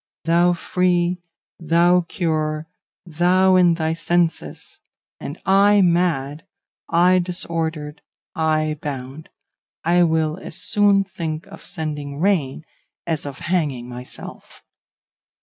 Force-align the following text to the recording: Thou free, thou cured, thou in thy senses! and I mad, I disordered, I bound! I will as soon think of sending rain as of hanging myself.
Thou 0.25 0.53
free, 0.53 1.21
thou 1.59 2.07
cured, 2.09 2.65
thou 3.05 3.55
in 3.55 3.75
thy 3.75 3.93
senses! 3.93 4.79
and 5.19 5.39
I 5.45 5.81
mad, 5.83 6.47
I 6.89 7.19
disordered, 7.19 8.01
I 8.33 8.79
bound! 8.81 9.29
I 9.83 10.01
will 10.01 10.39
as 10.39 10.55
soon 10.59 11.03
think 11.03 11.45
of 11.45 11.63
sending 11.63 12.19
rain 12.19 12.65
as 13.05 13.27
of 13.27 13.37
hanging 13.45 13.87
myself. 13.89 14.63